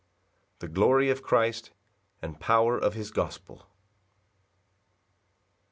[0.61, 1.69] The glory of Christ,
[2.23, 3.67] and power of his gospel.